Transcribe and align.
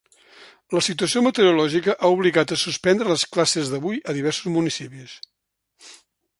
La 0.75 0.81
situació 0.85 1.21
meteorològica 1.25 1.95
ha 2.07 2.11
obligat 2.15 2.55
a 2.55 2.59
suspendre 2.63 3.13
les 3.13 3.27
classes 3.37 3.71
d’avui 3.75 4.01
a 4.13 4.19
diversos 4.21 4.53
municipis. 4.59 5.17